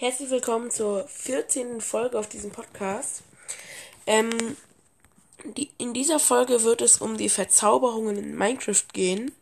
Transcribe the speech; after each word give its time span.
Herzlich 0.00 0.30
willkommen 0.30 0.70
zur 0.70 1.08
14. 1.08 1.80
Folge 1.80 2.20
auf 2.20 2.28
diesem 2.28 2.52
Podcast. 2.52 3.24
Ähm, 4.06 4.30
die, 5.56 5.72
in 5.76 5.92
dieser 5.92 6.20
Folge 6.20 6.62
wird 6.62 6.82
es 6.82 6.98
um 6.98 7.16
die 7.16 7.28
Verzauberungen 7.28 8.16
in 8.16 8.36
Minecraft 8.38 8.84
gehen. 8.92 9.32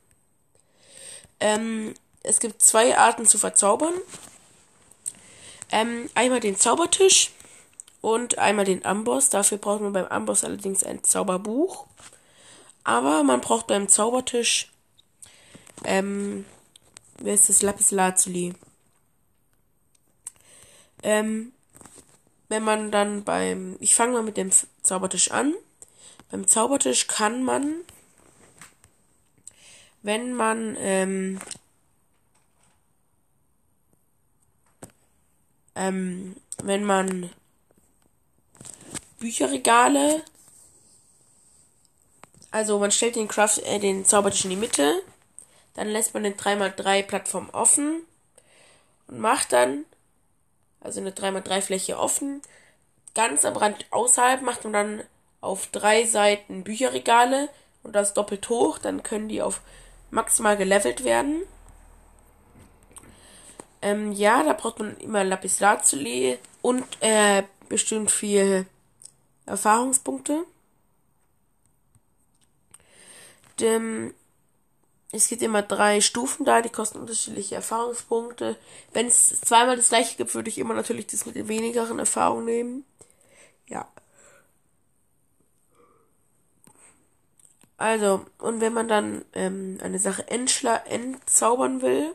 Ähm, 1.41 1.93
es 2.23 2.41
gibt 2.41 2.63
zwei 2.63 2.97
Arten 2.97 3.27
zu 3.27 3.37
verzaubern. 3.37 3.93
Ähm, 5.71 6.09
einmal 6.15 6.41
den 6.41 6.57
Zaubertisch 6.57 7.33
und 8.01 8.39
einmal 8.39 8.65
den 8.65 8.83
Amboss. 8.87 9.29
Dafür 9.29 9.59
braucht 9.59 9.83
man 9.83 9.93
beim 9.93 10.07
Amboss 10.07 10.43
allerdings 10.43 10.83
ein 10.83 11.05
Zauberbuch. 11.05 11.87
Aber 12.83 13.25
man 13.25 13.43
braucht 13.43 13.67
beim 13.67 13.91
Zaubertisch, 13.91 14.73
ähm, 15.85 16.47
wer 17.19 17.35
ist 17.35 17.51
das? 17.51 17.61
Lapis 17.61 17.91
Lazuli. 17.91 18.55
Ähm, 21.07 21.53
wenn 22.49 22.65
man 22.65 22.91
dann 22.91 23.23
beim, 23.23 23.77
ich 23.79 23.95
fange 23.95 24.15
mal 24.15 24.25
mit 24.25 24.37
dem 24.37 24.51
Zaubertisch 24.83 25.31
an. 25.31 25.55
Beim 26.33 26.49
Zaubertisch 26.49 27.07
kann 27.07 27.45
man, 27.45 27.77
wenn 30.03 30.35
man, 30.35 30.77
ähm, 30.81 31.41
ähm, 35.77 36.35
wenn 36.65 36.83
man 36.83 37.31
Bücherregale, 39.21 40.25
also 42.51 42.81
man 42.81 42.91
stellt 42.91 43.15
den 43.15 43.29
Craft, 43.29 43.59
äh, 43.65 43.79
den 43.79 44.05
Zaubertisch 44.05 44.43
in 44.43 44.51
die 44.51 44.57
Mitte, 44.57 45.03
dann 45.75 45.87
lässt 45.87 46.15
man 46.15 46.25
den 46.25 46.35
3x3 46.35 47.05
Plattform 47.05 47.49
offen 47.51 48.03
und 49.07 49.21
macht 49.21 49.53
dann 49.53 49.85
also 50.87 51.01
eine 51.01 51.11
3x3 51.11 51.61
Fläche 51.61 51.99
offen. 51.99 52.41
Ganz 53.15 53.45
am 53.45 53.57
Rand 53.57 53.85
außerhalb 53.91 54.41
macht 54.41 54.65
man 54.65 54.73
dann 54.73 55.03
auf 55.41 55.67
drei 55.67 56.05
Seiten 56.05 56.65
Bücherregale 56.65 57.49
und 57.83 57.95
das 57.95 58.15
doppelt 58.15 58.49
hoch, 58.49 58.79
dann 58.79 59.03
können 59.03 59.29
die 59.29 59.43
auf 59.43 59.61
maximal 60.11 60.57
gelevelt 60.57 61.05
werden. 61.05 61.43
Ähm, 63.83 64.13
ja, 64.13 64.43
da 64.43 64.53
braucht 64.53 64.79
man 64.79 64.97
immer 64.99 65.25
Lapis 65.25 65.61
Lazuli 65.61 66.39
und 66.63 66.85
äh, 67.01 67.43
bestimmt 67.69 68.11
viel 68.11 68.67
Erfahrungspunkte. 69.45 70.45
Dem, 73.61 74.15
es 75.13 75.29
gibt 75.29 75.43
immer 75.43 75.63
drei 75.63 76.01
Stufen 76.01 76.45
da, 76.45 76.63
die 76.63 76.69
kosten 76.69 76.99
unterschiedliche 76.99 77.55
Erfahrungspunkte. 77.55 78.57
Wenn 78.93 79.07
es 79.07 79.41
zweimal 79.41 79.77
das 79.77 79.89
gleiche 79.89 80.17
gibt, 80.17 80.35
würde 80.35 80.49
ich 80.49 80.59
immer 80.59 80.75
natürlich 80.75 81.07
das 81.07 81.27
mit 81.27 81.37
den 81.37 81.49
wenigeren 81.49 81.99
Erfahrungen 81.99 82.45
nehmen. 82.45 82.85
Ja. 83.69 83.89
Also, 87.79 88.25
und 88.39 88.61
wenn 88.61 88.73
man 88.73 88.89
dann 88.89 89.25
ähm, 89.35 89.79
eine 89.83 89.99
Sache 89.99 90.27
entzaubern 90.29 91.83
will, 91.83 92.15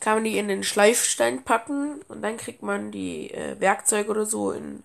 kann 0.00 0.14
man 0.14 0.24
die 0.24 0.38
in 0.38 0.48
den 0.48 0.64
Schleifstein 0.64 1.44
packen 1.44 2.00
und 2.08 2.22
dann 2.22 2.36
kriegt 2.36 2.62
man 2.62 2.90
die 2.90 3.30
äh, 3.30 3.60
Werkzeuge 3.60 4.10
oder 4.10 4.26
so 4.26 4.50
in 4.52 4.82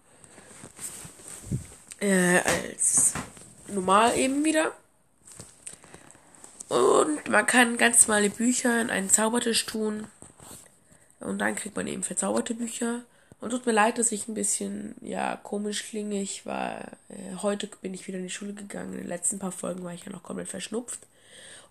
äh, 2.00 2.40
als 2.40 3.14
normal 3.68 4.18
eben 4.18 4.44
wieder. 4.44 4.74
Und 6.70 7.30
man 7.30 7.46
kann 7.46 7.78
ganz 7.78 8.08
normale 8.08 8.30
Bücher 8.30 8.82
in 8.82 8.90
einen 8.90 9.10
Zaubertisch 9.10 9.66
tun. 9.66 10.08
Und 11.20 11.40
dann 11.40 11.56
kriegt 11.56 11.76
man 11.76 11.88
eben 11.88 12.04
verzauberte 12.04 12.54
Bücher. 12.54 13.02
Und 13.42 13.52
tut 13.52 13.66
mir 13.66 13.74
leid, 13.74 13.98
dass 13.98 14.12
ich 14.12 14.28
ein 14.28 14.34
bisschen, 14.34 14.96
ja, 15.02 15.36
komisch 15.36 15.84
klinge. 15.84 16.22
Ich 16.22 16.46
war, 16.46 16.80
äh, 17.10 17.36
heute 17.42 17.68
bin 17.82 17.94
ich 17.94 18.08
wieder 18.08 18.18
in 18.18 18.24
die 18.24 18.30
Schule 18.30 18.54
gegangen. 18.54 18.94
In 18.94 19.00
den 19.00 19.08
letzten 19.08 19.40
paar 19.40 19.52
Folgen 19.52 19.84
war 19.84 19.94
ich 19.94 20.06
ja 20.06 20.12
noch 20.12 20.24
komplett 20.24 20.50
verschnupft. 20.50 21.00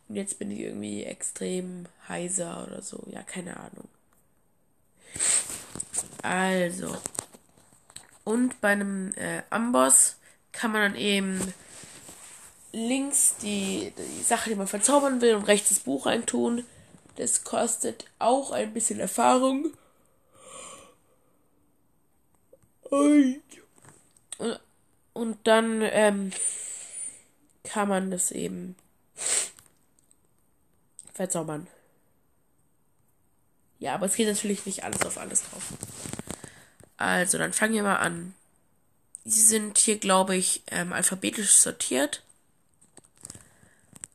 Und 0.09 0.17
jetzt 0.17 0.39
bin 0.39 0.51
ich 0.51 0.61
irgendwie 0.61 1.05
extrem 1.05 1.87
heiser 2.09 2.67
oder 2.67 2.83
so. 2.83 3.03
Ja, 3.11 3.23
keine 3.23 3.57
Ahnung. 3.57 3.89
Also. 6.23 6.97
Und 8.25 8.61
bei 8.61 8.69
einem 8.69 9.13
äh, 9.15 9.43
Amboss 9.51 10.17
kann 10.53 10.73
man 10.73 10.83
dann 10.83 10.97
eben 10.97 11.41
links 12.75 13.37
die, 13.41 13.93
die 13.97 14.23
Sache, 14.23 14.51
die 14.51 14.57
man 14.57 14.67
verzaubern 14.67 15.21
will, 15.21 15.37
und 15.37 15.45
rechts 15.45 15.69
das 15.71 15.81
Buch 15.81 16.07
reintun. 16.07 16.65
Das 17.17 17.45
kostet 17.45 18.07
auch 18.19 18.51
ein 18.51 18.75
bisschen 18.75 18.99
Erfahrung. 18.99 19.73
Und, 22.83 23.43
und 25.12 25.39
dann 25.45 25.83
ähm, 25.83 26.33
kann 27.62 27.89
man 27.89 28.11
das 28.11 28.31
eben 28.33 28.77
verzaubern. 31.12 31.69
Ja, 33.79 33.95
aber 33.95 34.06
es 34.06 34.17
geht 34.17 34.29
natürlich 34.29 34.67
nicht 34.67 34.83
alles 34.83 35.03
auf 35.03 35.19
alles 35.19 35.43
drauf. 35.43 35.62
Also, 36.97 37.39
dann 37.39 37.53
fangen 37.53 37.75
wir 37.75 37.83
mal 37.83 37.97
an. 37.97 38.35
Sie 39.25 39.41
sind 39.41 39.79
hier, 39.79 39.99
glaube 39.99 40.37
ich, 40.37 40.62
ähm, 40.71 40.93
alphabetisch 40.93 41.53
sortiert. 41.53 42.23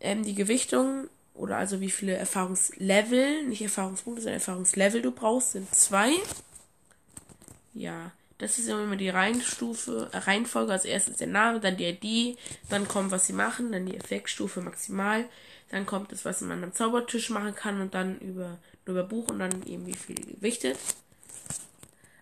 Ähm, 0.00 0.24
die 0.24 0.34
Gewichtung 0.34 1.08
oder 1.34 1.56
also 1.56 1.80
wie 1.80 1.90
viele 1.90 2.16
Erfahrungslevel, 2.16 3.44
nicht 3.44 3.62
Erfahrungspunkte, 3.62 4.22
sondern 4.22 4.40
Erfahrungslevel 4.40 5.02
du 5.02 5.12
brauchst, 5.12 5.52
sind 5.52 5.72
zwei. 5.74 6.12
Ja, 7.74 8.12
das 8.38 8.58
ist 8.58 8.68
immer 8.68 8.96
die 8.96 9.08
Reihenstufe, 9.08 10.08
äh, 10.12 10.16
Reihenfolge. 10.16 10.72
Als 10.72 10.84
erstes 10.84 11.16
der 11.16 11.26
Name, 11.26 11.60
dann 11.60 11.76
die 11.76 11.84
ID, 11.84 12.38
dann 12.68 12.88
kommt, 12.88 13.10
was 13.10 13.26
sie 13.26 13.32
machen, 13.32 13.72
dann 13.72 13.86
die 13.86 13.96
Effektstufe 13.96 14.60
maximal, 14.60 15.24
dann 15.70 15.86
kommt 15.86 16.12
das, 16.12 16.24
was 16.24 16.40
man 16.40 16.64
am 16.64 16.72
Zaubertisch 16.72 17.30
machen 17.30 17.54
kann 17.54 17.80
und 17.80 17.94
dann 17.94 18.18
über 18.20 18.58
über 18.88 19.04
Buch 19.04 19.28
und 19.28 19.38
dann 19.38 19.62
eben 19.66 19.86
wie 19.86 19.94
viel 19.94 20.16
gewichtet. 20.16 20.78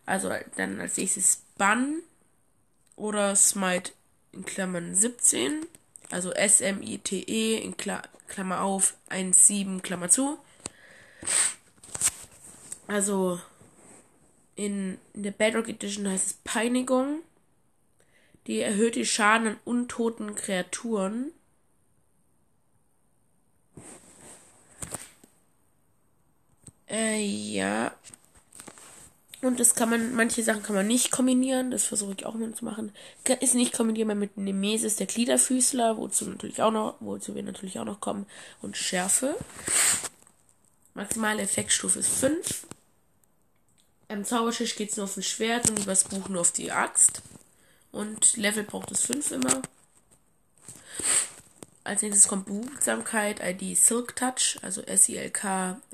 Also 0.05 0.33
dann 0.57 0.81
als 0.81 0.97
nächstes 0.97 1.43
Bann 1.57 2.01
oder 2.97 3.37
Smite 3.37 3.93
in 4.33 4.45
Klammern 4.45 4.95
17. 4.95 5.67
Also 6.11 6.33
S-M-I-T-E 6.33 7.59
in 7.59 7.77
Kla 7.77 8.03
Klammer 8.29 8.63
auf 8.63 8.95
1,7 9.09 9.81
Klammer 9.83 10.09
zu. 10.09 10.39
Also 12.89 13.41
in, 14.57 14.99
der 15.15 15.31
Bedrock 15.31 15.69
Edition 15.69 16.09
heißt 16.09 16.27
es 16.27 16.33
Peinigung. 16.45 17.21
Die 18.47 18.61
erhöht 18.61 18.97
die 18.97 19.07
Schaden 19.07 19.49
an 19.49 19.57
untoten 19.65 20.35
Kreaturen. 20.35 21.33
Äh, 26.89 27.25
ja. 27.25 27.93
Und 29.43 29.61
das 29.61 29.75
kann 29.75 29.91
man, 29.91 30.15
manche 30.15 30.43
Sachen 30.43 30.63
kann 30.63 30.75
man 30.75 30.87
nicht 30.87 31.11
kombinieren, 31.11 31.71
das 31.71 31.85
versuche 31.85 32.15
ich 32.17 32.27
auch 32.27 32.35
immer 32.35 32.53
zu 32.55 32.65
machen. 32.65 32.93
Ist 33.41 33.55
nicht 33.55 33.75
kombinierbar 33.75 34.17
mit 34.17 34.37
Nemesis 34.37 34.97
der 34.97 35.07
Gliederfüßler, 35.07 35.99
wozu 35.99 36.25
natürlich 36.25 36.63
auch 36.63 36.73
noch, 36.73 36.97
wozu 37.01 37.35
wir 37.35 37.43
natürlich 37.43 37.79
auch 37.79 37.85
noch 37.85 38.01
kommen. 38.01 38.27
Und 38.63 38.77
Schärfe. 38.77 39.37
Maximale 40.95 41.43
Effektstufe 41.43 41.99
ist 41.99 42.09
5. 42.09 42.67
Am 44.09 44.25
Zauberschisch 44.25 44.77
geht 44.77 44.91
es 44.91 44.97
nur 44.97 45.05
auf 45.05 45.17
ein 45.17 45.23
Schwert 45.23 45.69
und 45.69 45.81
übers 45.81 46.05
Buch 46.05 46.29
nur 46.29 46.43
auf 46.43 46.53
die 46.53 46.71
Axt. 46.71 47.23
Und 47.91 48.37
Level 48.37 48.63
braucht 48.63 48.91
es 48.93 49.03
5 49.05 49.33
immer. 49.33 49.63
Als 51.83 52.03
nächstes 52.03 52.29
kommt 52.29 52.47
Behutsamkeit, 52.47 53.41
ID 53.41 53.77
Silk 53.77 54.15
Touch, 54.17 54.59
also 54.63 54.83
S-I-L-K-T-O-U-C-H. 54.83 55.87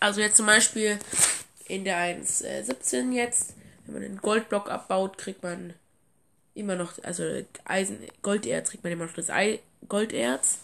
Also 0.00 0.20
jetzt 0.20 0.36
zum 0.36 0.46
Beispiel 0.46 0.98
in 1.66 1.84
der 1.84 1.96
1.17 1.96 3.12
jetzt, 3.12 3.54
wenn 3.84 3.94
man 3.94 4.02
den 4.02 4.18
Goldblock 4.18 4.70
abbaut, 4.70 5.16
kriegt 5.16 5.42
man 5.42 5.74
immer 6.54 6.76
noch, 6.76 7.02
also 7.02 7.42
Eisen, 7.64 7.98
Golderz 8.20 8.70
kriegt 8.70 8.84
man 8.84 8.92
immer 8.92 9.06
noch 9.06 9.14
das 9.14 9.30
Ei, 9.30 9.60
Golderz 9.88 10.58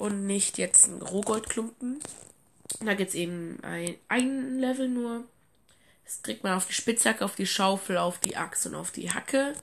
und 0.00 0.26
nicht 0.26 0.56
jetzt 0.56 0.88
ein 0.88 1.02
Rohgoldklumpen. 1.02 2.00
Da 2.80 2.94
gibt 2.94 3.10
es 3.10 3.14
eben 3.14 3.58
ein, 3.62 3.96
ein 4.08 4.58
Level 4.58 4.88
nur. 4.88 5.24
Das 6.04 6.22
kriegt 6.22 6.42
man 6.42 6.54
auf 6.54 6.66
die 6.66 6.72
Spitzhacke, 6.72 7.22
auf 7.22 7.36
die 7.36 7.46
Schaufel, 7.46 7.98
auf 7.98 8.18
die 8.18 8.36
Axt 8.36 8.66
und 8.66 8.74
auf 8.74 8.90
die 8.90 9.10
Hacke. 9.10 9.54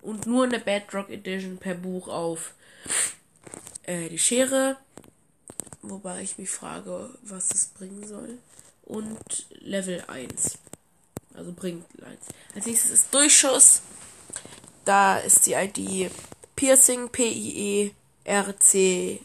Und 0.00 0.26
nur 0.26 0.44
in 0.44 0.50
der 0.50 0.58
Bedrock 0.58 1.10
Edition 1.10 1.58
per 1.58 1.74
Buch 1.74 2.08
auf 2.08 2.54
äh, 3.84 4.08
die 4.08 4.18
Schere. 4.18 4.76
Wobei 5.82 6.22
ich 6.22 6.38
mich 6.38 6.50
frage, 6.50 7.10
was 7.22 7.52
es 7.52 7.66
bringen 7.66 8.04
soll. 8.04 8.38
Und 8.84 9.46
Level 9.60 10.02
1. 10.08 10.58
Also 11.34 11.52
bringt 11.52 11.86
1. 12.04 12.18
Als 12.56 12.66
nächstes 12.66 12.90
ist 12.90 13.14
Durchschuss. 13.14 13.82
Da 14.84 15.18
ist 15.18 15.46
die 15.46 15.52
ID 15.52 16.10
Piercing, 16.56 17.10
P-I-E, 17.10 17.92
R-C-Y-I-N-G. 18.24 19.22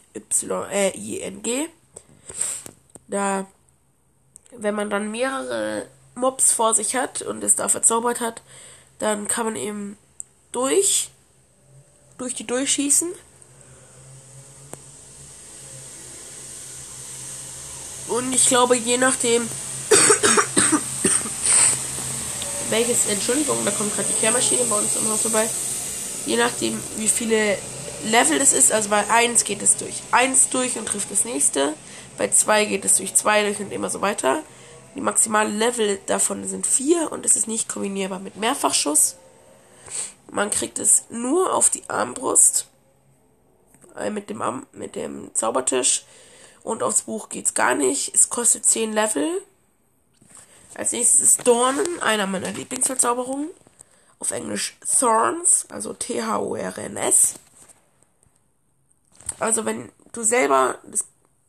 Da, 3.06 3.46
wenn 4.56 4.74
man 4.74 4.90
dann 4.90 5.10
mehrere 5.10 5.86
Mobs 6.14 6.52
vor 6.52 6.74
sich 6.74 6.94
hat 6.96 7.22
und 7.22 7.42
es 7.42 7.56
da 7.56 7.68
verzaubert 7.68 8.20
hat, 8.20 8.42
dann 8.98 9.28
kann 9.28 9.46
man 9.46 9.56
eben 9.56 9.96
durch, 10.52 11.10
durch 12.18 12.34
die 12.34 12.46
durchschießen. 12.46 13.08
Und 18.08 18.32
ich 18.32 18.46
glaube, 18.46 18.76
je 18.76 18.96
nachdem, 18.96 19.48
welches, 22.70 23.06
Entschuldigung, 23.06 23.58
da 23.64 23.70
kommt 23.70 23.94
gerade 23.94 24.08
die 24.08 24.20
Kehrmaschine 24.20 24.64
bei 24.64 24.76
uns 24.76 24.96
im 24.96 25.08
Haus 25.08 25.22
vorbei. 25.22 25.48
Je 26.26 26.36
nachdem, 26.36 26.80
wie 26.96 27.08
viele 27.08 27.58
Level 28.04 28.40
es 28.40 28.52
ist, 28.52 28.72
also 28.72 28.88
bei 28.90 29.08
1 29.08 29.44
geht 29.44 29.62
es 29.62 29.76
durch 29.76 30.02
1 30.12 30.50
durch 30.50 30.78
und 30.78 30.86
trifft 30.86 31.10
das 31.10 31.24
nächste. 31.24 31.74
Bei 32.16 32.28
2 32.28 32.64
geht 32.64 32.84
es 32.84 32.96
durch 32.96 33.14
2 33.14 33.42
durch 33.44 33.60
und 33.60 33.72
immer 33.72 33.90
so 33.90 34.00
weiter. 34.00 34.42
Die 34.94 35.00
maximale 35.00 35.50
Level 35.50 35.98
davon 36.06 36.46
sind 36.48 36.66
4 36.66 37.12
und 37.12 37.24
es 37.24 37.36
ist 37.36 37.46
nicht 37.46 37.68
kombinierbar 37.68 38.18
mit 38.18 38.36
Mehrfachschuss. 38.36 39.16
Man 40.30 40.50
kriegt 40.50 40.78
es 40.78 41.04
nur 41.10 41.54
auf 41.54 41.70
die 41.70 41.88
Armbrust 41.88 42.66
äh, 43.96 44.10
mit, 44.10 44.30
dem 44.30 44.42
Arm, 44.42 44.66
mit 44.72 44.94
dem 44.96 45.34
Zaubertisch 45.34 46.04
und 46.62 46.82
aufs 46.82 47.02
Buch 47.02 47.28
geht's 47.28 47.54
gar 47.54 47.74
nicht. 47.74 48.14
Es 48.14 48.28
kostet 48.28 48.66
10 48.66 48.92
Level. 48.92 49.42
Als 50.74 50.92
nächstes 50.92 51.20
ist 51.20 51.46
Dornen, 51.46 52.02
einer 52.02 52.26
meiner 52.26 52.50
Lieblingsverzauberungen. 52.50 53.48
Auf 54.20 54.32
Englisch 54.32 54.76
Thorns, 54.98 55.66
also 55.70 55.92
T-H-O-R-N-S. 55.92 57.34
Also 59.38 59.64
wenn 59.64 59.92
du 60.12 60.22
selber 60.22 60.78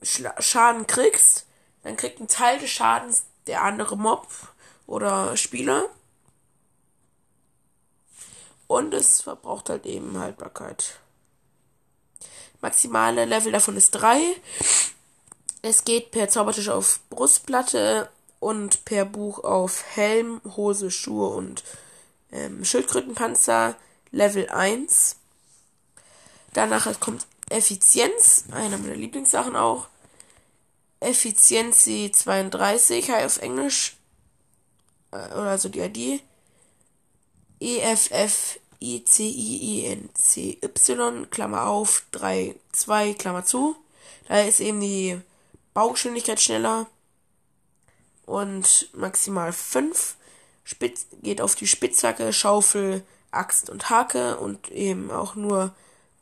Schaden 0.02 0.88
kriegst, 0.88 1.46
dann 1.84 1.98
kriegt 1.98 2.20
ein 2.20 2.28
Teil 2.28 2.60
des 2.60 2.70
Schadens 2.70 3.24
der 3.48 3.64
andere 3.64 3.98
Mob 3.98 4.28
oder 4.86 5.36
Spieler. 5.38 5.86
Und 8.68 8.94
es 8.94 9.22
verbraucht 9.22 9.70
halt 9.70 9.86
eben 9.86 10.20
Haltbarkeit. 10.20 11.00
Maximale 12.62 13.26
Level 13.26 13.52
davon 13.52 13.78
ist 13.78 13.92
3. 13.92 14.20
Es 15.62 15.84
geht 15.84 16.12
per 16.12 16.30
Zaubertisch 16.30 16.70
auf 16.70 17.00
Brustplatte 17.10 18.10
und 18.40 18.86
per 18.86 19.06
Buch 19.06 19.44
auf 19.44 19.84
Helm, 19.96 20.42
Hose, 20.56 20.92
Schuhe 20.92 21.30
und 21.30 21.64
ähm, 22.32 22.64
Schildkrötenpanzer 22.64 23.75
Level 24.12 24.50
1. 24.50 25.18
Danach 26.54 27.00
kommt 27.00 27.25
Effizienz, 27.50 28.46
einer 28.51 28.78
meiner 28.78 28.96
Lieblingssachen 28.96 29.56
auch. 29.56 29.88
Effiziency 31.00 32.12
32, 32.13 33.12
auf 33.12 33.38
Englisch. 33.38 33.98
Oder 35.12 35.50
also 35.50 35.69
die 35.69 35.80
ID. 35.80 36.22
E 37.62 37.81
I 39.22 39.86
E 39.86 40.57
Klammer 41.30 41.68
auf, 41.68 42.06
3, 42.12 42.56
2, 42.72 43.13
Klammer 43.13 43.44
zu. 43.44 43.75
Da 44.28 44.42
ist 44.42 44.60
eben 44.60 44.80
die 44.80 45.19
Baugeschwindigkeit 45.74 46.39
schneller. 46.39 46.88
Und 48.25 48.89
maximal 48.94 49.51
5. 49.51 50.15
Spitz, 50.63 51.08
geht 51.24 51.41
auf 51.41 51.56
die 51.56 51.65
Spitzhacke, 51.65 52.32
Schaufel, 52.32 53.03
Axt 53.32 53.70
und 53.70 53.89
Hake 53.89 54.38
und 54.38 54.70
eben 54.70 55.10
auch 55.10 55.36
nur 55.36 55.74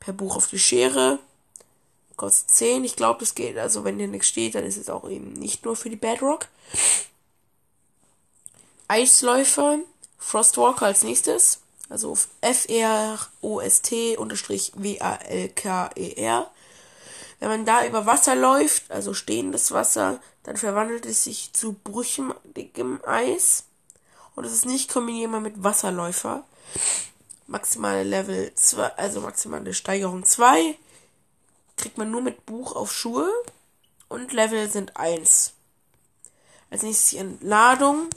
per 0.07 0.13
Buch 0.13 0.37
auf 0.37 0.47
die 0.47 0.57
Schere. 0.57 1.19
Kostet 2.15 2.49
10. 2.51 2.85
Ich 2.85 2.95
glaube, 2.95 3.19
das 3.19 3.35
geht. 3.35 3.57
Also, 3.57 3.83
wenn 3.83 3.97
hier 3.97 4.07
nichts 4.07 4.29
steht, 4.29 4.55
dann 4.55 4.63
ist 4.63 4.77
es 4.77 4.89
auch 4.89 5.09
eben 5.09 5.33
nicht 5.33 5.65
nur 5.65 5.75
für 5.75 5.89
die 5.89 5.97
Bedrock. 5.97 6.47
Eisläufer. 8.87 9.79
Frostwalker 10.17 10.85
als 10.85 11.03
nächstes. 11.03 11.59
Also 11.89 12.17
F-R-O-S-T 12.39 14.17
unterstrich 14.17 14.71
W-A-L-K-E-R. 14.75 16.51
Wenn 17.39 17.49
man 17.49 17.65
da 17.65 17.85
über 17.85 18.05
Wasser 18.05 18.35
läuft, 18.35 18.89
also 18.89 19.13
stehendes 19.13 19.71
Wasser, 19.71 20.21
dann 20.43 20.55
verwandelt 20.55 21.05
es 21.05 21.25
sich 21.25 21.51
zu 21.53 21.73
brüchigem 21.73 22.99
Eis. 23.05 23.65
Und 24.35 24.45
es 24.45 24.53
ist 24.53 24.65
nicht 24.65 24.89
kombinierbar 24.89 25.41
mit 25.41 25.63
Wasserläufer 25.63 26.45
maximale 27.48 28.04
Level 28.04 28.54
2, 28.54 28.84
also 28.98 29.22
maximale 29.22 29.74
Steigerung 29.74 30.24
2, 30.24 30.75
kriegt 31.77 31.98
man 31.98 32.12
nur 32.12 32.22
mit 32.22 32.46
Buch 32.46 32.75
auf 32.75 32.94
Schuhe 32.94 33.30
und 34.10 34.34
Level 34.34 34.70
sind 34.70 34.98
1. 34.98 35.54
Als 36.70 36.84
nächstes 36.84 37.12
die 37.12 37.18
Entladung, 37.18 38.10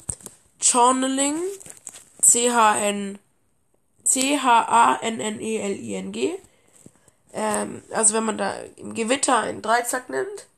Channeling, 0.61 1.37
C-H-N, 2.21 3.19
C-H-A-N-N-E-L-I-N-G. 4.05 5.15
Ähm, 7.33 7.83
also 7.91 8.15
wenn 8.15 8.25
man 8.25 8.37
da 8.39 8.57
im 8.77 8.95
Gewitter 8.95 9.39
einen 9.39 9.63
Dreizack 9.63 10.09
nimmt 10.09 10.49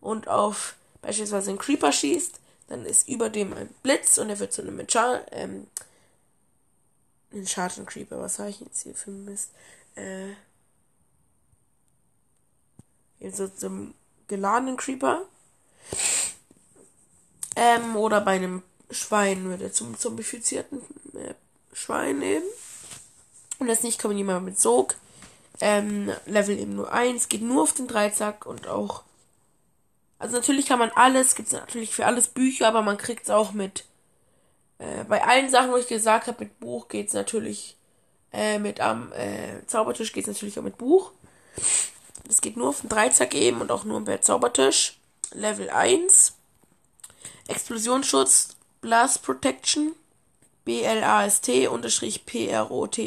und 0.00 0.26
auf 0.26 0.74
beispielsweise 1.02 1.50
einen 1.50 1.58
Creeper 1.58 1.92
schießt, 1.92 2.40
dann 2.68 2.84
ist 2.84 3.08
über 3.08 3.28
dem 3.30 3.52
ein 3.52 3.68
Blitz 3.82 4.18
und 4.18 4.28
er 4.28 4.38
wird 4.38 4.52
zu 4.52 4.62
einem 4.62 4.80
Enchant, 4.80 5.22
ähm, 5.30 5.66
ein 7.32 7.46
Schatten 7.46 7.86
Creeper. 7.86 8.20
Was 8.20 8.38
habe 8.38 8.50
ich 8.50 8.60
jetzt 8.60 8.82
hier 8.82 8.94
für 8.94 9.10
Mist? 9.10 9.50
Äh. 9.94 10.30
Jetzt 13.18 13.36
so 13.36 13.48
zum 13.48 13.94
geladenen 14.28 14.76
Creeper. 14.76 15.22
Ähm, 17.56 17.96
oder 17.96 18.20
bei 18.20 18.32
einem 18.32 18.62
Schwein 18.90 19.44
würde 19.44 19.70
zum 19.72 19.98
zombifizierten 19.98 20.80
äh, 21.14 21.34
Schwein 21.72 22.22
eben. 22.22 22.46
Und 23.58 23.66
das 23.66 23.82
nicht 23.82 24.00
kombinieren 24.00 24.44
mit 24.44 24.58
Sog. 24.58 24.96
Ähm, 25.60 26.10
Level 26.24 26.58
eben 26.58 26.74
nur 26.74 26.90
1, 26.92 27.28
geht 27.28 27.42
nur 27.42 27.62
auf 27.62 27.74
den 27.74 27.86
Dreizack 27.86 28.46
und 28.46 28.66
auch. 28.66 29.02
Also 30.18 30.36
natürlich 30.36 30.66
kann 30.66 30.78
man 30.78 30.90
alles, 30.90 31.34
gibt 31.34 31.48
es 31.48 31.52
natürlich 31.52 31.94
für 31.94 32.06
alles 32.06 32.28
Bücher, 32.28 32.68
aber 32.68 32.82
man 32.82 32.96
kriegt 32.96 33.24
es 33.24 33.30
auch 33.30 33.52
mit. 33.52 33.84
Äh, 34.80 35.04
bei 35.04 35.22
allen 35.22 35.48
Sachen, 35.50 35.70
wo 35.70 35.76
ich 35.76 35.86
gesagt 35.86 36.26
habe, 36.26 36.44
mit 36.44 36.58
Buch 36.58 36.88
geht 36.88 37.06
es 37.08 37.14
natürlich. 37.14 37.76
Äh, 38.32 38.58
mit 38.58 38.80
am 38.80 39.12
äh, 39.12 39.64
Zaubertisch 39.66 40.12
geht 40.12 40.24
es 40.24 40.28
natürlich 40.28 40.58
auch 40.58 40.62
mit 40.62 40.78
Buch. 40.78 41.12
Das 42.26 42.40
geht 42.40 42.56
nur 42.56 42.70
auf 42.70 42.80
den 42.80 42.88
Dreizack 42.88 43.34
eben 43.34 43.60
und 43.60 43.70
auch 43.70 43.84
nur 43.84 44.02
per 44.04 44.22
Zaubertisch. 44.22 44.98
Level 45.32 45.68
1. 45.70 46.32
Explosionsschutz, 47.48 48.56
Blast 48.80 49.22
Protection. 49.22 49.94
B-L-A-S-T 50.64 51.68
unterstrich 51.68 52.24
P-R-O-T-E-C-T-I-O-N. 52.26 53.02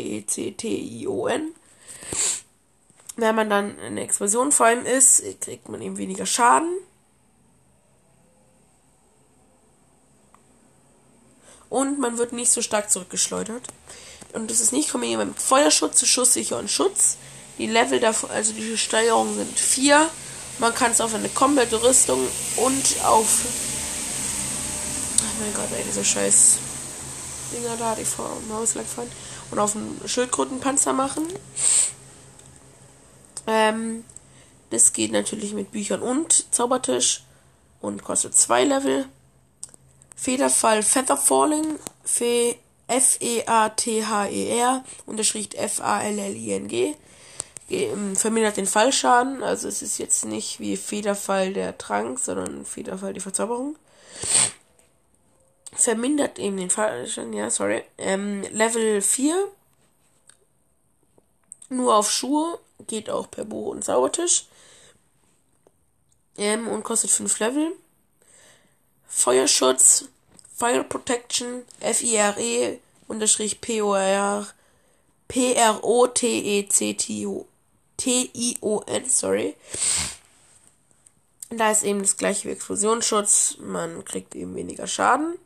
Wenn 3.15 3.35
man 3.35 3.49
dann 3.49 3.79
eine 3.79 4.01
Explosion 4.01 4.51
vor 4.51 4.69
ihm 4.71 4.85
ist, 4.85 5.23
kriegt 5.39 5.69
man 5.69 5.81
eben 5.81 5.97
weniger 5.97 6.25
Schaden. 6.25 6.75
Und 11.73 11.97
man 11.97 12.19
wird 12.19 12.33
nicht 12.33 12.51
so 12.51 12.61
stark 12.61 12.91
zurückgeschleudert. 12.91 13.63
Und 14.33 14.51
das 14.51 14.59
ist 14.59 14.73
nicht 14.73 14.91
kombiniert 14.91 15.25
mit 15.25 15.41
Feuerschutz, 15.41 16.05
schusssicher 16.05 16.59
und 16.59 16.69
Schutz. 16.69 17.17
Die 17.57 17.65
Level 17.65 17.99
davon, 17.99 18.29
also 18.29 18.53
die 18.53 18.77
Steuerungen 18.77 19.35
sind 19.35 19.57
vier. 19.57 20.07
Man 20.59 20.75
kann 20.75 20.91
es 20.91 21.01
auf 21.01 21.15
eine 21.15 21.29
komplette 21.29 21.81
Rüstung 21.81 22.27
und 22.57 23.03
auf. 23.05 23.39
Ach 25.17 25.39
mein 25.39 25.51
Gott, 25.55 25.75
ey, 25.75 25.83
diese 25.83 26.05
scheiß 26.05 26.59
Dinger 27.57 27.75
da, 27.79 27.95
die 27.95 28.05
vor 28.05 28.29
dem 28.39 28.55
Haus 28.55 28.75
lang 28.75 28.85
fallen. 28.85 29.11
Und 29.49 29.57
auf 29.57 29.75
einen 29.75 29.99
Schildkrötenpanzer 30.05 30.93
machen. 30.93 31.25
Ähm, 33.47 34.05
das 34.69 34.93
geht 34.93 35.11
natürlich 35.11 35.53
mit 35.53 35.71
Büchern 35.71 36.03
und 36.03 36.53
Zaubertisch 36.53 37.23
und 37.81 38.03
kostet 38.03 38.35
zwei 38.37 38.63
Level. 38.63 39.07
Federfall 40.15 40.83
Featherfalling, 40.83 41.79
F-E-A-T-H-E-R, 42.87 44.83
unterschrift 45.05 45.55
F-A-L-L-I-N-G. 45.55 46.95
Ähm, 47.69 48.15
vermindert 48.15 48.57
den 48.57 48.67
Fallschaden, 48.67 49.41
also 49.41 49.67
es 49.67 49.81
ist 49.81 49.97
jetzt 49.97 50.25
nicht 50.25 50.59
wie 50.59 50.77
Federfall 50.77 51.53
der 51.53 51.77
Trank, 51.77 52.19
sondern 52.19 52.65
Federfall 52.65 53.13
die 53.13 53.21
Verzauberung. 53.21 53.77
Vermindert 55.71 56.37
eben 56.39 56.57
den 56.57 56.69
Fallschaden, 56.69 57.33
ja, 57.33 57.49
sorry. 57.49 57.83
Ähm, 57.97 58.43
Level 58.51 59.01
4, 59.01 59.47
nur 61.69 61.95
auf 61.95 62.11
Schuhe, 62.11 62.59
geht 62.85 63.09
auch 63.09 63.31
per 63.31 63.45
Buch 63.45 63.71
und 63.71 63.83
Sauertisch. 63.83 64.45
Ähm, 66.37 66.67
und 66.67 66.83
kostet 66.83 67.11
5 67.11 67.39
Level. 67.39 67.71
Feuerschutz, 69.15 70.09
Fire 70.57 70.83
Protection, 70.83 71.61
F-I-R-E, 71.79 72.79
unterstrich 73.07 73.61
P-O-R, 73.61 74.47
P-R-O-T-E-C-T-O, 75.29 75.85
T-I-O-N, 77.95 79.05
sorry. 79.09 79.55
Da 81.49 81.71
ist 81.71 81.83
eben 81.83 82.01
das 82.01 82.17
gleiche 82.17 82.49
wie 82.49 82.53
Explosionsschutz. 82.53 83.57
Man 83.59 84.03
kriegt 84.03 84.35
eben 84.35 84.55
weniger 84.55 84.87
Schaden. 84.87 85.37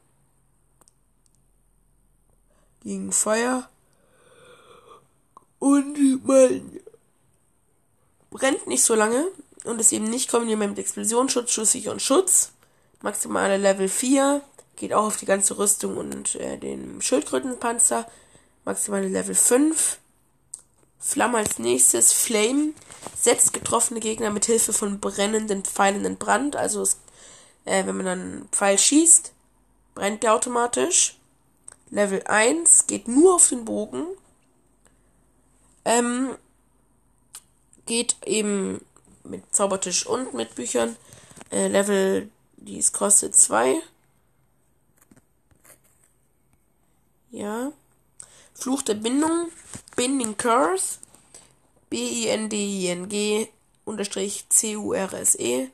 Gegen 2.81 3.11
Feuer. 3.11 3.69
Und 5.59 6.25
man 6.25 6.79
brennt 8.31 8.65
nicht 8.67 8.83
so 8.83 8.95
lange 8.95 9.27
und 9.65 9.81
ist 9.81 9.91
eben 9.91 10.09
nicht 10.09 10.31
kombiniert 10.31 10.59
mit 10.59 10.79
Explosionsschutz, 10.79 11.51
Schusssicher 11.51 11.91
und 11.91 12.01
Schutz. 12.01 12.53
Maximale 13.01 13.57
Level 13.57 13.89
4. 13.89 14.41
Geht 14.75 14.93
auch 14.93 15.07
auf 15.07 15.17
die 15.17 15.25
ganze 15.25 15.57
Rüstung 15.57 15.97
und 15.97 16.35
äh, 16.35 16.57
den 16.57 17.01
Schildkrötenpanzer. 17.01 18.07
Maximale 18.65 19.07
Level 19.07 19.35
5. 19.35 19.99
Flamme 20.99 21.37
als 21.37 21.59
nächstes. 21.59 22.13
Flame 22.13 22.73
setzt 23.15 23.53
getroffene 23.53 23.99
Gegner 23.99 24.29
mit 24.29 24.45
Hilfe 24.45 24.73
von 24.73 24.99
brennenden 24.99 25.63
Pfeilen 25.63 26.05
in 26.05 26.17
Brand. 26.17 26.55
Also 26.55 26.81
es, 26.81 26.97
äh, 27.65 27.85
wenn 27.85 27.97
man 27.97 28.05
dann 28.05 28.21
einen 28.21 28.49
Pfeil 28.51 28.77
schießt, 28.77 29.31
brennt 29.95 30.23
der 30.23 30.33
automatisch. 30.33 31.17
Level 31.89 32.23
1 32.25 32.87
geht 32.87 33.07
nur 33.07 33.35
auf 33.35 33.47
den 33.49 33.65
Bogen. 33.65 34.05
Ähm, 35.85 36.35
geht 37.85 38.17
eben 38.25 38.81
mit 39.23 39.43
Zaubertisch 39.55 40.05
und 40.05 40.33
mit 40.33 40.55
Büchern. 40.55 40.97
Äh, 41.51 41.67
Level, 41.69 42.29
die 42.57 42.79
es 42.79 42.91
kostet 42.93 43.35
2. 43.35 43.81
Ja. 47.31 47.71
Fluch 48.53 48.81
der 48.81 48.95
Bindung. 48.95 49.49
Binding 49.95 50.37
Curse. 50.37 50.99
B-I-N-D-I-N-G 51.89 53.47
unterstrich 53.85 54.45
C-U-R-S-E. 54.49 55.69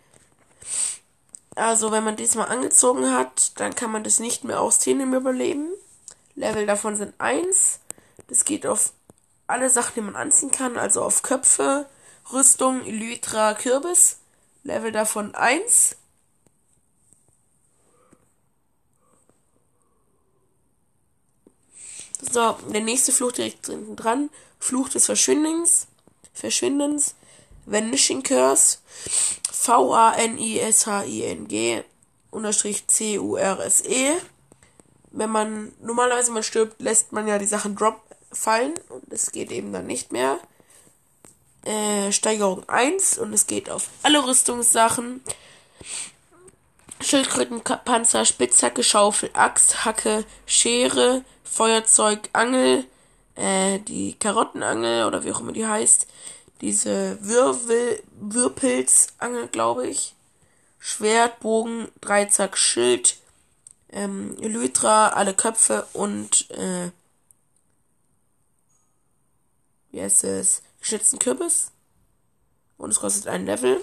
Also, 1.55 1.91
wenn 1.91 2.03
man 2.03 2.15
diesmal 2.15 2.47
angezogen 2.47 3.11
hat, 3.11 3.59
dann 3.59 3.75
kann 3.75 3.91
man 3.91 4.03
das 4.03 4.19
nicht 4.19 4.43
mehr 4.43 4.61
ausziehen 4.61 4.99
im 4.99 5.13
Überleben. 5.13 5.69
Level 6.35 6.65
davon 6.65 6.95
sind 6.95 7.13
1. 7.19 7.79
Das 8.27 8.45
geht 8.45 8.65
auf 8.65 8.93
alle 9.47 9.69
Sachen, 9.69 9.93
die 9.95 10.01
man 10.01 10.15
anziehen 10.15 10.51
kann, 10.51 10.77
also 10.77 11.03
auf 11.03 11.21
Köpfe, 11.21 11.87
Rüstung, 12.31 12.83
Elytra, 12.85 13.53
Kürbis. 13.53 14.17
Level 14.63 14.91
davon 14.91 15.35
1. 15.35 15.95
So, 22.31 22.57
der 22.69 22.81
nächste 22.81 23.11
Fluch 23.11 23.33
direkt 23.33 23.67
hinten 23.67 23.95
dran. 23.95 24.29
Fluch 24.59 24.89
des 24.89 25.05
Verschwindens. 25.05 25.87
Verschwindens. 26.33 27.15
Vanishing 27.65 28.23
Curse. 28.23 28.77
V-A-N-I-S-H-I-N-G. 29.51 30.23
Unterstrich 32.31 32.87
C-U-R-S-E. 32.87 34.13
Wenn 35.11 35.29
man 35.29 35.73
normalerweise 35.81 36.31
mal 36.31 36.41
stirbt, 36.43 36.81
lässt 36.81 37.11
man 37.11 37.27
ja 37.27 37.37
die 37.37 37.45
Sachen 37.45 37.75
drop 37.75 38.01
fallen. 38.31 38.73
Und 38.89 39.03
es 39.11 39.31
geht 39.31 39.51
eben 39.51 39.73
dann 39.73 39.85
nicht 39.85 40.11
mehr. 40.11 40.39
Äh, 41.65 42.11
Steigerung 42.11 42.67
1. 42.67 43.17
Und 43.17 43.33
es 43.33 43.47
geht 43.47 43.69
auf 43.69 43.89
alle 44.01 44.25
Rüstungssachen. 44.25 45.21
Schildkrötenpanzer, 47.01 48.25
Spitzhacke, 48.25 48.83
Schaufel, 48.83 49.29
Axt, 49.33 49.85
Hacke, 49.85 50.25
Schere, 50.45 51.23
Feuerzeug, 51.43 52.29
Angel, 52.33 52.85
äh, 53.35 53.79
die 53.79 54.13
Karottenangel 54.13 55.05
oder 55.05 55.23
wie 55.23 55.31
auch 55.31 55.41
immer 55.41 55.51
die 55.51 55.67
heißt, 55.67 56.07
diese 56.61 57.17
Wirbel, 57.21 58.01
Würpelsangel, 58.19 59.47
glaube 59.47 59.87
ich, 59.87 60.15
Schwert, 60.79 61.39
Bogen, 61.39 61.89
Dreizack, 62.01 62.57
Schild, 62.57 63.17
ähm, 63.89 64.37
Elytra, 64.41 65.09
alle 65.09 65.33
Köpfe 65.33 65.87
und, 65.93 66.49
äh, 66.51 66.91
wie 69.91 70.01
heißt 70.01 70.23
es, 70.23 70.61
geschützten 70.79 71.19
Kürbis. 71.19 71.71
Und 72.77 72.89
es 72.89 72.99
kostet 72.99 73.27
ein 73.27 73.45
Level. 73.45 73.81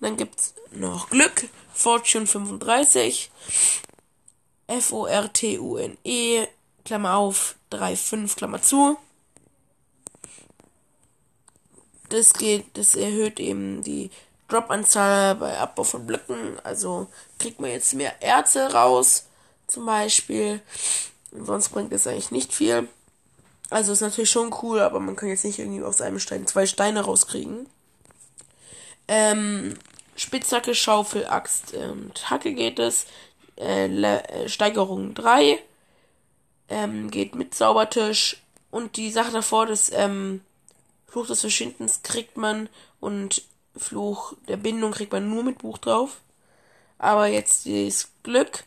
Dann 0.00 0.16
gibt's 0.16 0.54
noch 0.70 1.10
Glück, 1.10 1.48
Fortune 1.74 2.26
35, 2.26 3.30
F-O-R-T-U-N-E, 4.68 6.46
Klammer 6.84 7.16
auf, 7.16 7.56
3,5, 7.72 8.36
Klammer 8.36 8.62
zu. 8.62 8.96
Das 12.08 12.32
geht, 12.32 12.64
das 12.74 12.94
erhöht 12.94 13.40
eben 13.40 13.82
die 13.82 14.10
Drop-Anzahl 14.48 15.34
bei 15.34 15.58
Abbau 15.58 15.84
von 15.84 16.06
Blöcken. 16.06 16.58
Also 16.64 17.08
kriegt 17.38 17.60
man 17.60 17.70
jetzt 17.70 17.92
mehr 17.94 18.22
Erze 18.22 18.72
raus, 18.72 19.26
zum 19.66 19.84
Beispiel. 19.86 20.62
Und 21.30 21.44
sonst 21.44 21.68
bringt 21.70 21.92
es 21.92 22.06
eigentlich 22.06 22.30
nicht 22.30 22.54
viel. 22.54 22.88
Also 23.70 23.92
ist 23.92 24.00
natürlich 24.00 24.30
schon 24.30 24.54
cool, 24.62 24.80
aber 24.80 24.98
man 25.00 25.16
kann 25.16 25.28
jetzt 25.28 25.44
nicht 25.44 25.58
irgendwie 25.58 25.82
aus 25.82 26.00
einem 26.00 26.18
Stein 26.18 26.46
zwei 26.46 26.64
Steine 26.64 27.02
rauskriegen. 27.02 27.66
Ähm, 29.08 29.76
Spitzhacke, 30.16 30.74
Schaufel, 30.74 31.26
Axt 31.26 31.74
und 31.74 32.30
Hacke 32.30 32.54
geht 32.54 32.78
es. 32.78 33.06
Äh, 33.56 33.86
äh, 33.86 34.48
Steigerung 34.48 35.14
3 35.14 35.58
ähm, 36.68 37.10
geht 37.10 37.34
mit 37.34 37.54
Zaubertisch. 37.54 38.42
Und 38.70 38.96
die 38.96 39.10
Sache 39.10 39.32
davor, 39.32 39.66
das 39.66 39.90
ähm, 39.92 40.42
Fluch 41.06 41.26
des 41.26 41.40
Verschwindens 41.40 42.02
kriegt 42.02 42.36
man 42.36 42.68
und 43.00 43.42
Fluch 43.76 44.34
der 44.46 44.56
Bindung 44.56 44.92
kriegt 44.92 45.12
man 45.12 45.28
nur 45.28 45.42
mit 45.42 45.58
Buch 45.58 45.78
drauf. 45.78 46.20
Aber 46.98 47.26
jetzt 47.28 47.66
das 47.66 48.08
Glück 48.22 48.64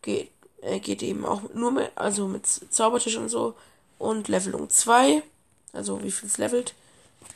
geht, 0.00 0.30
äh, 0.62 0.78
geht 0.78 1.02
eben 1.02 1.24
auch 1.24 1.42
nur 1.54 1.72
mit, 1.72 1.90
also 1.96 2.28
mit 2.28 2.46
Zaubertisch 2.46 3.16
und 3.16 3.28
so. 3.28 3.54
Und 3.98 4.28
Levelung 4.28 4.70
2, 4.70 5.22
also 5.72 6.02
wie 6.02 6.10
viel 6.10 6.28
es 6.28 6.38
levelt, 6.38 6.74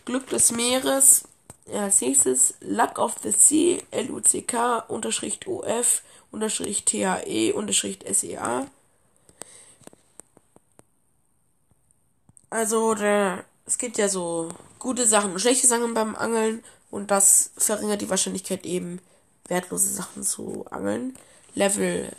Glück 0.05 0.29
des 0.29 0.53
Meeres. 0.53 1.25
Als 1.73 2.01
nächstes 2.01 2.55
Luck 2.61 2.99
of 2.99 3.17
the 3.23 3.33
Sea, 3.33 3.83
L-U-C-K, 3.91 4.79
Unterschrift 4.89 5.47
O-F, 5.49 6.03
Unterschrift 6.31 6.87
T-H-E, 6.87 7.53
Unterschrift 7.53 8.05
S-E-A. 8.05 8.67
Also, 12.51 12.95
der, 12.95 13.45
es 13.67 13.79
gibt 13.79 13.99
ja 13.99 14.09
so 14.09 14.51
gute 14.79 15.07
Sachen 15.07 15.33
und 15.33 15.41
schlechte 15.41 15.67
Sachen 15.67 15.95
beim 15.95 16.15
Angeln 16.15 16.63
und 16.91 17.11
das 17.11 17.51
verringert 17.57 18.01
die 18.01 18.11
Wahrscheinlichkeit 18.11 18.65
eben, 18.65 19.01
wertlose 19.49 19.93
Sachen 19.93 20.23
zu 20.23 20.67
angeln. 20.71 21.17
Level, 21.55 22.13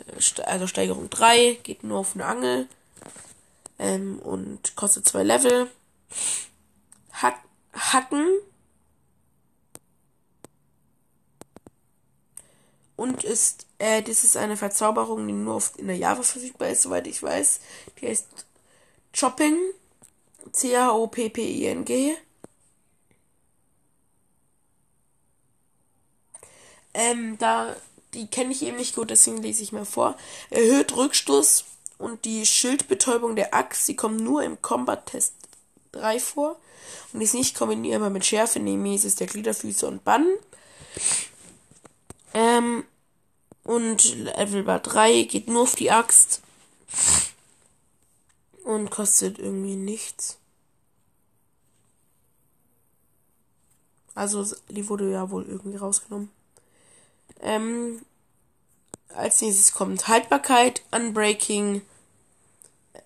also 0.44 0.66
Steigerung 0.66 1.08
3, 1.10 1.60
geht 1.62 1.84
nur 1.84 1.98
auf 1.98 2.14
eine 2.14 2.26
Angel 2.26 2.68
ähm, 3.78 4.18
und 4.18 4.74
kostet 4.76 5.06
zwei 5.06 5.22
Level. 5.22 5.70
Hack, 7.12 7.38
Hacken 7.72 8.26
und 12.98 13.22
ist, 13.22 13.64
äh, 13.78 14.02
das 14.02 14.24
ist 14.24 14.36
eine 14.36 14.56
Verzauberung, 14.56 15.24
die 15.24 15.32
nur 15.32 15.54
auf, 15.54 15.78
in 15.78 15.86
der 15.86 15.96
Java 15.96 16.22
verfügbar 16.22 16.70
ist, 16.70 16.82
soweit 16.82 17.06
ich 17.06 17.22
weiß. 17.22 17.60
Die 18.00 18.08
heißt 18.08 18.26
Chopping, 19.16 19.56
C-H-O-P-P-I-N-G. 20.50 22.16
Ähm, 26.92 27.38
da, 27.38 27.76
die 28.14 28.26
kenne 28.26 28.50
ich 28.50 28.62
eben 28.62 28.76
nicht 28.76 28.96
gut, 28.96 29.10
deswegen 29.10 29.42
lese 29.42 29.62
ich 29.62 29.70
mal 29.70 29.84
vor. 29.84 30.16
Erhöht 30.50 30.96
Rückstoß 30.96 31.66
und 31.98 32.24
die 32.24 32.44
Schildbetäubung 32.46 33.36
der 33.36 33.54
Axt, 33.54 33.86
sie 33.86 33.94
kommen 33.94 34.16
nur 34.16 34.42
im 34.42 34.60
Combat 34.60 35.06
Test 35.06 35.34
3 35.92 36.18
vor 36.18 36.56
und 37.12 37.20
ist 37.20 37.34
nicht 37.34 37.56
kombinierbar 37.56 38.10
mit 38.10 38.26
Schärfe, 38.26 38.58
Nemesis 38.58 39.14
der 39.14 39.28
Gliederfüße 39.28 39.86
und 39.86 40.02
Bann. 40.02 40.26
Ähm, 42.38 42.84
und 43.64 44.14
Level 44.14 44.62
Bar 44.62 44.78
3 44.78 45.24
geht 45.24 45.48
nur 45.48 45.62
auf 45.62 45.74
die 45.74 45.90
Axt 45.90 46.40
und 48.62 48.90
kostet 48.90 49.40
irgendwie 49.40 49.74
nichts. 49.74 50.38
Also 54.14 54.46
die 54.68 54.88
wurde 54.88 55.10
ja 55.10 55.32
wohl 55.32 55.44
irgendwie 55.46 55.78
rausgenommen. 55.78 56.30
Ähm, 57.40 58.02
als 59.08 59.40
nächstes 59.40 59.72
kommt 59.72 60.06
Haltbarkeit, 60.06 60.84
Unbreaking 60.92 61.82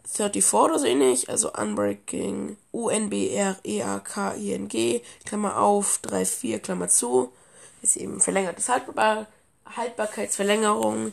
34 0.05 0.53
oder 0.53 0.79
so 0.79 0.85
ähnlich, 0.85 1.31
also 1.31 1.51
Unbreaking 1.55 2.59
U-N-B-R-E-A-K-I-N-G, 2.73 3.63
Klammer 5.25 5.57
auf, 5.59 6.01
3-4, 6.05 6.59
Klammer 6.59 6.89
zu, 6.89 7.33
ist 7.83 7.97
eben 7.97 8.21
verlängertes 8.21 8.69
Haltbar 8.69 9.27
Haltbarkeitsverlängerung, 9.77 11.13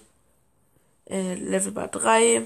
äh, 1.09 1.35
Level 1.35 1.71
Bar 1.71 1.87
3. 1.87 2.43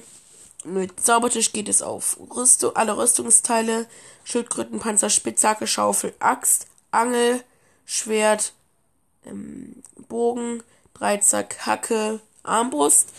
Mit 0.66 1.00
Zaubertisch 1.00 1.52
geht 1.52 1.70
es 1.70 1.82
auf 1.82 2.18
Rüstung, 2.36 2.76
alle 2.76 2.98
Rüstungsteile, 2.98 3.88
Schildkröten, 4.24 4.80
Panzer, 4.80 5.10
Spitzhacke, 5.10 5.68
Schaufel, 5.68 6.14
Axt, 6.20 6.68
Angel, 6.92 7.44
Schwert, 7.86 8.54
ähm, 9.26 9.84
Bogen, 10.08 10.64
Dreizack, 10.94 11.66
Hacke, 11.66 12.22
Armbrust, 12.44 13.10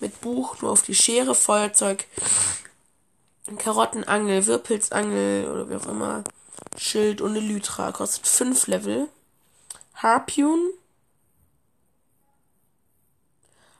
mit 0.00 0.20
Buch 0.20 0.60
nur 0.62 0.70
auf 0.70 0.82
die 0.82 0.94
Schere, 0.94 1.34
Feuerzeug, 1.34 2.06
Karottenangel, 3.58 4.46
Wirpelsangel 4.46 5.50
oder 5.50 5.68
wie 5.68 5.76
auch 5.76 5.86
immer, 5.86 6.24
Schild 6.78 7.20
und 7.20 7.36
Elytra, 7.36 7.92
kostet 7.92 8.26
5 8.26 8.66
Level. 8.68 9.08
Harpune, 9.94 10.70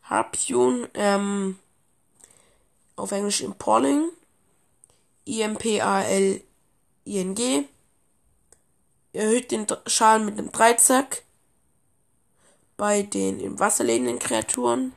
Harpune, 0.04 0.88
ähm, 0.94 1.58
auf 2.96 3.12
Englisch 3.12 3.40
Impaling, 3.40 4.10
I-M-P-A-L-I-N-G, 5.26 6.44
erhöht 9.12 9.50
den 9.50 9.66
Schaden 9.86 10.26
mit 10.26 10.38
einem 10.38 10.52
Dreizack 10.52 11.22
bei 12.76 13.02
den 13.02 13.40
im 13.40 13.58
Wasser 13.58 13.84
lebenden 13.84 14.18
Kreaturen. 14.18 14.92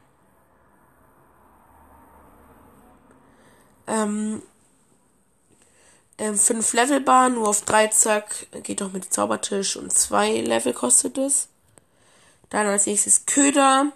Ähm, 3.86 4.42
ähm, 6.18 6.38
5 6.38 6.74
Level 6.74 7.30
nur 7.30 7.50
auf 7.50 7.62
Dreizack, 7.62 8.48
geht 8.64 8.82
auch 8.82 8.92
mit 8.92 9.14
Zaubertisch 9.14 9.76
und 9.76 9.94
2 9.94 10.42
Level 10.42 10.74
kostet 10.74 11.18
es. 11.18 11.48
Dann 12.50 12.68
als 12.68 12.86
nächstes 12.86 13.26
Köder. 13.26 13.92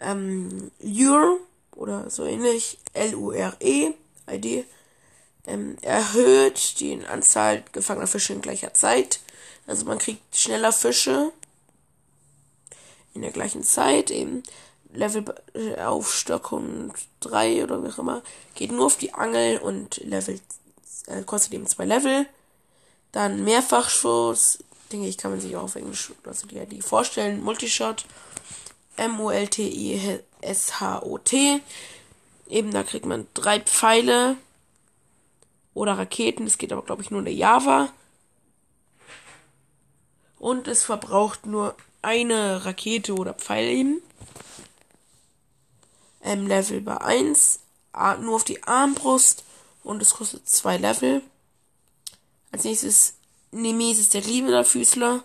Ähm, 0.00 0.70
Lure 0.80 1.38
oder 1.72 2.10
so 2.10 2.24
ähnlich. 2.24 2.78
L-U-R-E, 2.92 3.92
ID 4.30 4.66
ähm, 5.46 5.76
erhöht 5.82 6.80
die 6.80 7.04
Anzahl 7.06 7.62
gefangener 7.72 8.06
Fische 8.06 8.32
in 8.32 8.40
gleicher 8.40 8.74
Zeit. 8.74 9.20
Also 9.66 9.84
man 9.86 9.98
kriegt 9.98 10.36
schneller 10.36 10.72
Fische 10.72 11.32
in 13.14 13.22
der 13.22 13.30
gleichen 13.30 13.62
Zeit. 13.62 14.10
Eben 14.10 14.42
Level 14.92 15.24
äh, 15.54 15.80
Aufstockung 15.82 16.94
3 17.20 17.64
oder 17.64 17.82
wie 17.82 17.88
auch 17.88 17.98
immer. 17.98 18.22
Geht 18.54 18.72
nur 18.72 18.86
auf 18.86 18.96
die 18.96 19.14
Angel 19.14 19.58
und 19.58 19.98
Level 19.98 20.40
äh, 21.06 21.22
kostet 21.22 21.54
eben 21.54 21.66
zwei 21.66 21.84
Level. 21.84 22.26
Dann 23.12 23.44
Mehrfachschuss. 23.44 24.58
Denke 24.92 25.08
ich, 25.08 25.18
kann 25.18 25.30
man 25.32 25.40
sich 25.40 25.56
auch 25.56 25.64
auf 25.64 25.76
Englisch 25.76 26.12
also 26.24 26.46
die, 26.46 26.64
die 26.66 26.82
vorstellen. 26.82 27.42
Multishot. 27.42 28.04
M-U-L-T-I-S-H-O-T. 28.96 30.22
Eben 32.48 32.70
da 32.70 32.82
kriegt 32.82 33.06
man 33.06 33.26
drei 33.34 33.60
Pfeile 33.60 34.36
oder 35.74 35.98
Raketen. 35.98 36.46
Das 36.46 36.58
geht 36.58 36.72
aber, 36.72 36.82
glaube 36.82 37.02
ich, 37.02 37.10
nur 37.10 37.18
in 37.20 37.26
der 37.26 37.34
Java. 37.34 37.90
Und 40.38 40.68
es 40.68 40.84
verbraucht 40.84 41.46
nur 41.46 41.74
eine 42.02 42.64
Rakete 42.64 43.14
oder 43.14 43.34
Pfeil 43.34 43.68
eben. 43.68 44.00
Ähm, 46.26 46.46
Level 46.46 46.80
bei 46.82 47.00
1. 47.00 47.60
Nur 48.20 48.34
auf 48.34 48.44
die 48.44 48.62
Armbrust. 48.64 49.44
Und 49.82 50.02
es 50.02 50.14
kostet 50.14 50.48
zwei 50.48 50.76
Level. 50.76 51.22
Als 52.52 52.64
nächstes 52.64 53.14
Nemesis 53.52 54.10
der 54.10 54.20
Gliederfüßler. 54.20 55.22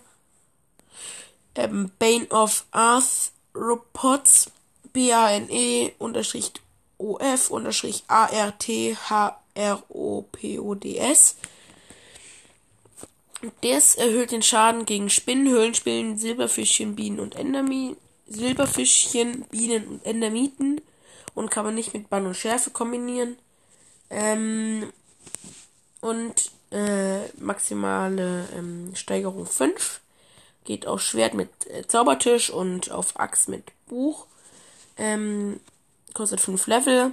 Ähm, 1.56 1.90
Bane 1.98 2.28
of 2.28 2.64
Arthropods. 2.70 4.50
B-A-N-E 4.92 5.92
unterstrich 5.98 6.52
O-F 6.98 7.50
unterstrich 7.50 8.04
A-R-T-H 8.08 9.42
R-O-P-O-D-S. 9.54 11.36
Das 13.62 13.96
erhöht 13.96 14.30
den 14.30 14.42
Schaden 14.42 14.86
gegen 14.86 15.10
Spinnen, 15.10 15.48
Höhlenspinnen, 15.48 16.16
Silberfischchen, 16.16 16.94
Bienen 16.94 17.20
und 17.20 17.34
Endermien. 17.34 17.96
Silberfischchen, 18.26 19.42
Bienen 19.50 19.86
und 19.88 20.06
Endermiten. 20.06 20.71
Und 21.34 21.50
kann 21.50 21.64
man 21.64 21.74
nicht 21.74 21.94
mit 21.94 22.10
Bann 22.10 22.26
und 22.26 22.36
Schärfe 22.36 22.70
kombinieren. 22.70 23.38
Ähm, 24.10 24.92
und 26.00 26.50
äh, 26.70 27.28
maximale 27.38 28.48
ähm, 28.54 28.94
Steigerung 28.94 29.46
5. 29.46 30.00
Geht 30.64 30.86
auf 30.86 31.00
Schwert 31.00 31.34
mit 31.34 31.48
äh, 31.66 31.86
Zaubertisch 31.86 32.50
und 32.50 32.90
auf 32.90 33.18
Axt 33.18 33.48
mit 33.48 33.64
Buch. 33.86 34.26
Ähm, 34.96 35.60
kostet 36.14 36.40
5 36.40 36.66
Level. 36.66 37.12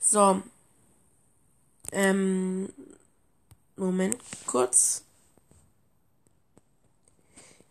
So, 0.00 0.40
ähm, 1.92 2.72
Moment 3.76 4.18
kurz. 4.46 5.04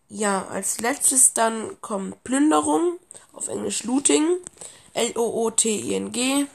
Ja, 0.10 0.48
als 0.48 0.80
letztes 0.80 1.34
dann 1.34 1.80
kommt 1.82 2.24
Plünderung, 2.24 2.98
auf 3.34 3.50
Englisch 3.50 3.84
Looting, 3.84 4.38
L-O-O-T-I-N-G. 4.98 6.48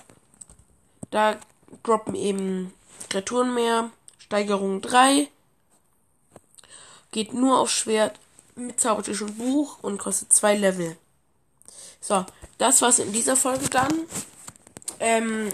Da 1.11 1.39
droppen 1.83 2.15
eben 2.15 2.73
Kreaturen 3.09 3.55
mehr, 3.55 3.91
Steigerung 4.19 4.81
3. 4.81 5.29
Geht 7.13 7.35
nur 7.35 7.59
auf 7.59 7.71
Schwert 7.71 8.19
mit 8.55 8.81
Zaubertisch 8.81 9.23
und 9.23 9.39
Buch 9.39 9.79
und 9.83 9.99
kostet 9.99 10.33
2 10.33 10.57
Level. 10.57 10.97
So, 12.01 12.25
das 12.59 12.83
war's 12.83 12.99
in 12.99 13.13
dieser 13.13 13.37
Folge 13.37 13.69
dann. 13.69 13.93
Ähm, 14.99 15.49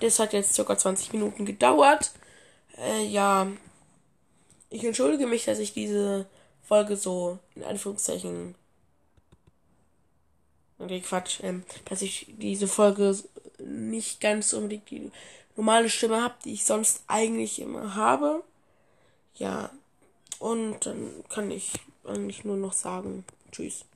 das 0.00 0.18
hat 0.18 0.32
jetzt 0.32 0.54
circa 0.54 0.78
20 0.78 1.12
Minuten 1.12 1.44
gedauert. 1.44 2.12
Äh, 2.78 3.04
ja. 3.06 3.46
Ich 4.70 4.84
entschuldige 4.84 5.26
mich, 5.26 5.44
dass 5.44 5.58
ich 5.58 5.72
diese 5.72 6.26
Folge 6.62 6.96
so 6.96 7.38
in 7.54 7.64
Anführungszeichen. 7.64 8.54
Okay, 10.84 11.00
Quatsch. 11.00 11.40
Ähm, 11.42 11.64
dass 11.86 12.02
ich 12.02 12.26
diese 12.28 12.68
Folge 12.68 13.16
nicht 13.58 14.20
ganz 14.20 14.52
unbedingt 14.52 14.90
die 14.90 15.10
normale 15.56 15.88
Stimme 15.88 16.22
habe, 16.22 16.34
die 16.44 16.52
ich 16.52 16.64
sonst 16.64 17.04
eigentlich 17.06 17.58
immer 17.60 17.94
habe. 17.94 18.44
Ja, 19.36 19.70
und 20.38 20.84
dann 20.84 21.24
kann 21.30 21.50
ich 21.50 21.72
eigentlich 22.04 22.44
nur 22.44 22.56
noch 22.56 22.74
sagen, 22.74 23.24
tschüss. 23.50 23.86